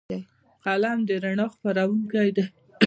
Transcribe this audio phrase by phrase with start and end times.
[0.63, 2.45] قلم د رڼا خپروونکی دی